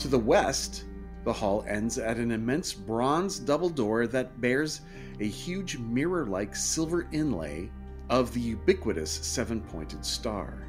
To 0.00 0.08
the 0.08 0.18
west, 0.18 0.82
the 1.26 1.32
hall 1.32 1.64
ends 1.66 1.98
at 1.98 2.18
an 2.18 2.30
immense 2.30 2.72
bronze 2.72 3.40
double 3.40 3.68
door 3.68 4.06
that 4.06 4.40
bears 4.40 4.82
a 5.18 5.26
huge 5.26 5.76
mirror 5.76 6.24
like 6.24 6.54
silver 6.54 7.08
inlay 7.10 7.68
of 8.08 8.32
the 8.32 8.40
ubiquitous 8.40 9.10
seven 9.10 9.60
pointed 9.60 10.06
star. 10.06 10.68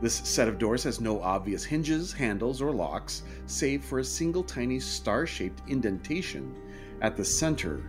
This 0.00 0.14
set 0.14 0.48
of 0.48 0.58
doors 0.58 0.82
has 0.84 1.02
no 1.02 1.20
obvious 1.20 1.64
hinges, 1.64 2.14
handles, 2.14 2.62
or 2.62 2.72
locks, 2.72 3.24
save 3.44 3.84
for 3.84 3.98
a 3.98 4.04
single 4.04 4.42
tiny 4.42 4.80
star 4.80 5.26
shaped 5.26 5.60
indentation 5.68 6.54
at 7.02 7.14
the 7.14 7.24
center 7.24 7.82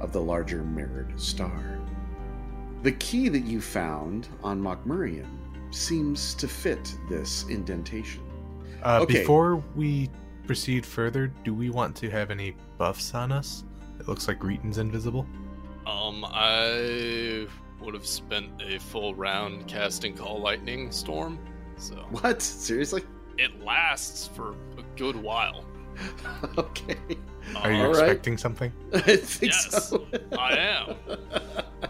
of 0.00 0.12
the 0.12 0.20
larger 0.20 0.62
mirrored 0.62 1.18
star. 1.18 1.80
The 2.82 2.92
key 2.92 3.30
that 3.30 3.44
you 3.44 3.62
found 3.62 4.28
on 4.42 4.60
Mokmurian 4.60 5.30
seems 5.70 6.34
to 6.34 6.46
fit 6.46 6.94
this 7.08 7.46
indentation. 7.48 8.22
Uh, 8.82 9.00
Okay. 9.02 9.20
Before 9.20 9.64
we 9.74 10.10
proceed 10.48 10.84
further, 10.84 11.28
do 11.44 11.52
we 11.54 11.68
want 11.70 11.94
to 11.96 12.10
have 12.10 12.30
any 12.32 12.56
buffs 12.78 13.14
on 13.14 13.30
us? 13.30 13.64
It 14.00 14.08
looks 14.08 14.26
like 14.26 14.42
Reeton's 14.42 14.78
invisible. 14.78 15.26
Um, 15.86 16.24
I 16.26 17.46
would 17.80 17.92
have 17.94 18.06
spent 18.06 18.50
a 18.62 18.78
full 18.80 19.14
round 19.14 19.68
casting 19.68 20.16
Call 20.16 20.40
Lightning 20.40 20.90
Storm, 20.90 21.38
so 21.76 21.94
What? 22.10 22.42
Seriously? 22.42 23.02
it 23.36 23.62
lasts 23.62 24.26
for 24.34 24.52
a 24.78 24.82
good 24.96 25.14
while. 25.14 25.64
okay. 26.58 26.96
Are 27.56 27.70
you 27.72 27.82
All 27.82 27.92
right. 27.92 28.00
expecting 28.00 28.36
something? 28.38 28.72
I 28.94 29.00
think 29.16 29.52
Yes, 29.52 29.88
so. 29.90 30.06
I 30.36 30.56
am. 30.56 30.96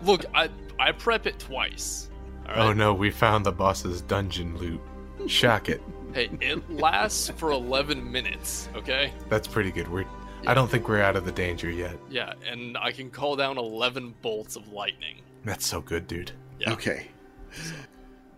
Look, 0.03 0.25
I 0.35 0.51
I 0.81 0.93
prep 0.93 1.27
it 1.27 1.39
twice. 1.39 2.11
All 2.49 2.55
right? 2.55 2.59
Oh 2.67 2.73
no, 2.73 2.93
we 2.93 3.11
found 3.11 3.47
the 3.47 3.53
boss's 3.53 4.03
dungeon 4.03 4.57
loot. 4.59 4.81
Shock 5.27 5.69
it. 5.69 5.81
Hey, 6.13 6.31
it 6.41 6.71
lasts 6.71 7.31
for 7.37 7.51
11 7.51 8.11
minutes, 8.11 8.69
okay? 8.75 9.13
That's 9.29 9.47
pretty 9.47 9.71
good. 9.71 9.89
We're 9.89 10.07
I 10.47 10.55
don't 10.55 10.71
think 10.71 10.89
we're 10.89 11.03
out 11.03 11.17
of 11.17 11.25
the 11.25 11.33
danger 11.33 11.71
yet. 11.71 11.99
Yeah, 12.09 12.33
and 12.47 12.79
I 12.79 12.93
can 12.93 13.11
call 13.11 13.37
down 13.37 13.59
11 13.59 14.15
bolts 14.23 14.57
of 14.57 14.73
lightning. 14.73 15.21
That's 15.45 15.67
so 15.67 15.81
good, 15.81 16.07
dude. 16.07 16.33
Yeah. 16.59 16.73
Okay. 16.73 17.09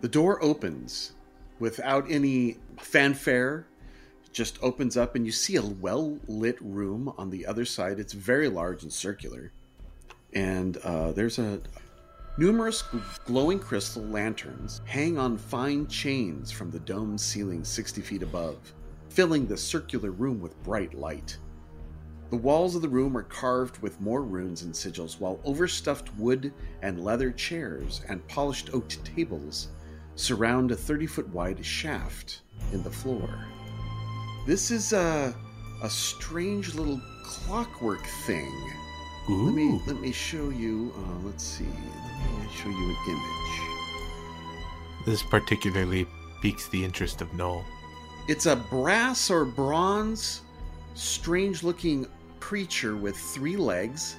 The 0.01 0.09
door 0.09 0.43
opens 0.43 1.13
without 1.59 2.11
any 2.11 2.57
fanfare. 2.79 3.67
Just 4.33 4.59
opens 4.63 4.97
up, 4.97 5.15
and 5.15 5.27
you 5.27 5.33
see 5.33 5.57
a 5.57 5.63
well 5.63 6.19
lit 6.27 6.57
room 6.61 7.13
on 7.19 7.31
the 7.31 7.47
other 7.47 7.65
side. 7.65 7.99
It's 7.99 8.13
very 8.13 8.49
large 8.49 8.83
and 8.83 8.93
circular. 8.93 9.53
And 10.33 10.77
uh, 10.79 11.13
there's 11.13 11.39
a 11.39 11.61
numerous 12.39 12.83
glowing 13.25 13.59
crystal 13.59 14.03
lanterns 14.05 14.81
hang 14.85 15.19
on 15.19 15.37
fine 15.37 15.87
chains 15.87 16.51
from 16.51 16.71
the 16.71 16.79
dome 16.81 17.19
ceiling 17.19 17.65
60 17.65 18.01
feet 18.01 18.23
above, 18.23 18.57
filling 19.09 19.47
the 19.47 19.57
circular 19.57 20.11
room 20.11 20.41
with 20.41 20.63
bright 20.63 20.95
light. 20.95 21.37
The 22.31 22.37
walls 22.37 22.77
of 22.77 22.83
the 22.83 22.89
room 22.89 23.17
are 23.17 23.25
carved 23.25 23.79
with 23.83 24.01
more 24.01 24.23
runes 24.23 24.63
and 24.63 24.73
sigils, 24.73 25.19
while 25.19 25.41
overstuffed 25.45 26.15
wood 26.17 26.53
and 26.83 27.05
leather 27.05 27.33
chairs 27.33 28.03
and 28.09 28.27
polished 28.29 28.71
oak 28.73 28.89
tables 29.05 29.69
surround 30.15 30.71
a 30.71 30.77
30 30.77 31.07
foot 31.07 31.29
wide 31.31 31.65
shaft 31.65 32.43
in 32.73 32.83
the 32.83 32.91
floor. 32.91 33.47
This 34.47 34.71
is 34.71 34.93
a, 34.93 35.35
a 35.83 35.91
strange 35.91 36.75
little 36.75 37.01
clockwork 37.25 38.05
thing 38.25 38.53
Ooh. 39.31 39.45
Let 39.45 39.55
me 39.55 39.81
let 39.87 40.01
me 40.01 40.13
show 40.13 40.49
you. 40.51 40.93
Uh, 40.97 41.27
let's 41.27 41.45
see. 41.45 41.67
Me 42.21 42.49
show 42.55 42.69
you 42.69 42.77
an 42.77 42.97
image. 43.09 43.61
This 45.07 45.23
particularly 45.23 46.07
piques 46.43 46.69
the 46.69 46.85
interest 46.85 47.21
of 47.21 47.33
Noel. 47.35 47.65
It's 48.29 48.47
a 48.47 48.57
brass 48.57 49.31
or 49.31 49.45
bronze, 49.45 50.43
strange-looking 50.95 52.07
creature 52.39 52.97
with 52.97 53.17
three 53.17 53.57
legs. 53.57 54.17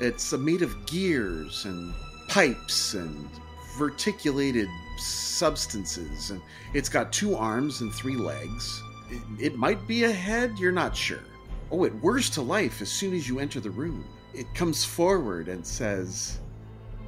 It's 0.00 0.32
made 0.32 0.62
of 0.62 0.86
gears 0.86 1.64
and 1.64 1.94
pipes 2.28 2.94
and 2.94 3.28
verticulated 3.76 4.68
substances, 4.98 6.30
and 6.30 6.40
it's 6.74 6.88
got 6.88 7.12
two 7.12 7.36
arms 7.36 7.80
and 7.80 7.92
three 7.92 8.16
legs. 8.16 8.82
It, 9.10 9.22
it 9.38 9.56
might 9.56 9.86
be 9.86 10.04
a 10.04 10.12
head. 10.12 10.58
You're 10.58 10.72
not 10.72 10.96
sure. 10.96 11.24
Oh, 11.70 11.84
it 11.84 11.92
whirs 11.94 12.30
to 12.30 12.42
life 12.42 12.82
as 12.82 12.90
soon 12.90 13.14
as 13.14 13.28
you 13.28 13.38
enter 13.38 13.60
the 13.60 13.70
room. 13.70 14.04
It 14.34 14.52
comes 14.54 14.84
forward 14.84 15.48
and 15.48 15.66
says, 15.66 16.38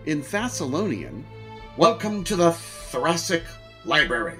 in 0.06 0.22
Thassilonian, 0.22 1.24
Welcome 1.76 2.24
to 2.24 2.34
the 2.36 2.50
Thoracic 2.52 3.44
Library. 3.84 4.38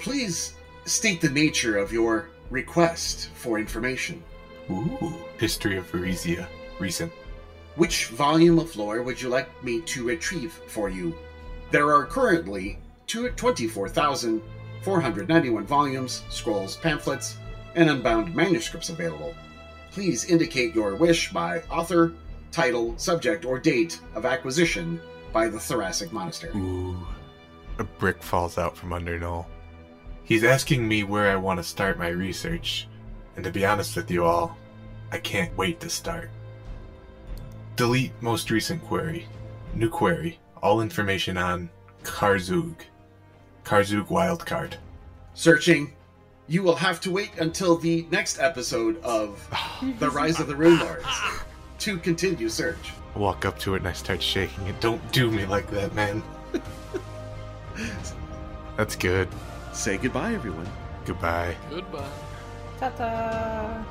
Please 0.00 0.54
state 0.84 1.20
the 1.20 1.28
nature 1.28 1.76
of 1.76 1.92
your 1.92 2.30
request 2.50 3.28
for 3.34 3.58
information. 3.58 4.22
Ooh. 4.70 5.14
History 5.38 5.76
of 5.76 5.92
Varisia. 5.92 6.46
Recent. 6.80 7.12
Which 7.76 8.06
volume 8.06 8.58
of 8.58 8.74
lore 8.74 9.02
would 9.02 9.20
you 9.20 9.28
like 9.28 9.62
me 9.62 9.82
to 9.82 10.06
retrieve 10.06 10.58
for 10.66 10.88
you? 10.88 11.14
There 11.70 11.92
are 11.94 12.06
currently 12.06 12.78
two- 13.06 13.28
24,491 13.30 15.66
volumes, 15.66 16.22
scrolls, 16.30 16.76
pamphlets, 16.76 17.36
and 17.74 17.90
unbound 17.90 18.34
manuscripts 18.34 18.88
available. 18.88 19.34
Please 19.92 20.24
indicate 20.24 20.74
your 20.74 20.94
wish 20.96 21.30
by 21.32 21.60
author, 21.70 22.14
title, 22.50 22.96
subject, 22.98 23.44
or 23.44 23.58
date 23.58 24.00
of 24.14 24.24
acquisition 24.24 25.00
by 25.32 25.48
the 25.48 25.60
Thoracic 25.60 26.12
Monastery. 26.12 26.52
Ooh. 26.56 26.96
A 27.78 27.84
brick 27.84 28.22
falls 28.22 28.56
out 28.56 28.76
from 28.76 28.92
under 28.92 29.18
Noel. 29.18 29.46
He's 30.24 30.44
asking 30.44 30.88
me 30.88 31.02
where 31.02 31.30
I 31.30 31.36
want 31.36 31.58
to 31.58 31.62
start 31.62 31.98
my 31.98 32.08
research, 32.08 32.88
and 33.36 33.44
to 33.44 33.50
be 33.50 33.66
honest 33.66 33.94
with 33.96 34.10
you 34.10 34.24
all, 34.24 34.56
I 35.12 35.18
can't 35.18 35.56
wait 35.56 35.78
to 35.80 35.90
start. 35.90 36.30
Delete 37.76 38.12
most 38.22 38.50
recent 38.50 38.82
query. 38.82 39.26
New 39.74 39.90
query. 39.90 40.38
All 40.62 40.80
information 40.80 41.36
on 41.36 41.68
Karzoug. 42.02 42.76
Karzoug 43.64 44.08
wildcard. 44.08 44.74
Searching. 45.34 45.92
You 46.48 46.62
will 46.62 46.76
have 46.76 47.00
to 47.02 47.10
wait 47.10 47.32
until 47.38 47.76
the 47.76 48.06
next 48.10 48.38
episode 48.38 49.00
of 49.02 49.46
The 49.98 50.10
Rise 50.10 50.40
of 50.40 50.46
the 50.46 50.56
Rune 50.56 50.78
Lords 50.78 51.04
to 51.86 51.96
continue 51.98 52.48
search. 52.48 52.94
I 53.14 53.18
walk 53.20 53.44
up 53.44 53.60
to 53.60 53.74
it 53.74 53.78
and 53.78 53.86
I 53.86 53.92
start 53.92 54.20
shaking 54.20 54.66
it. 54.66 54.80
Don't 54.80 55.00
do 55.12 55.30
me 55.30 55.46
like 55.46 55.70
that, 55.70 55.94
man. 55.94 56.20
That's 58.76 58.96
good. 58.96 59.28
Say 59.72 59.96
goodbye, 59.96 60.34
everyone. 60.34 60.68
Goodbye. 61.04 61.54
Goodbye. 61.70 62.10
Ta-ta! 62.80 63.86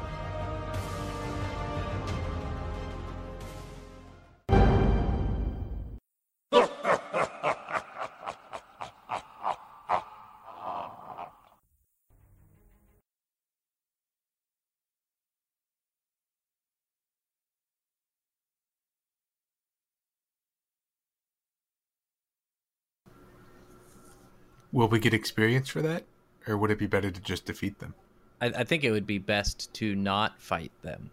Will 24.76 24.90
we 24.90 25.00
get 25.00 25.14
experience 25.14 25.70
for 25.70 25.82
that? 25.84 26.04
Or 26.46 26.58
would 26.58 26.70
it 26.70 26.78
be 26.78 26.86
better 26.86 27.10
to 27.10 27.22
just 27.22 27.46
defeat 27.46 27.80
them? 27.80 27.94
I, 28.42 28.48
I 28.48 28.64
think 28.66 28.84
it 28.84 28.92
would 28.92 29.08
be 29.08 29.20
best 29.20 29.74
to 29.76 29.96
not 29.96 30.42
fight 30.42 30.74
them. 30.82 31.12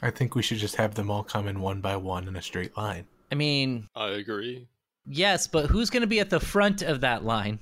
I 0.00 0.10
think 0.10 0.36
we 0.36 0.42
should 0.42 0.58
just 0.58 0.76
have 0.76 0.94
them 0.94 1.10
all 1.10 1.24
come 1.24 1.48
in 1.48 1.60
one 1.60 1.80
by 1.80 1.96
one 1.96 2.28
in 2.28 2.36
a 2.36 2.40
straight 2.40 2.76
line. 2.76 3.08
I 3.32 3.34
mean, 3.34 3.88
I 3.96 4.10
agree. 4.10 4.68
yes, 5.08 5.48
but 5.48 5.66
who's 5.66 5.90
going 5.90 6.02
to 6.02 6.06
be 6.06 6.20
at 6.20 6.30
the 6.30 6.38
front 6.38 6.82
of 6.82 7.00
that 7.00 7.24
line? 7.24 7.58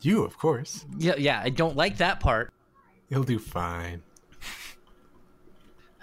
You, 0.00 0.22
of 0.22 0.38
course. 0.38 0.86
Yeah, 0.96 1.16
yeah, 1.18 1.42
I 1.42 1.48
don't 1.50 1.74
like 1.74 1.96
that 1.96 2.20
part. 2.20 2.52
You'll 3.08 3.24
do 3.24 3.40
fine. 3.40 4.00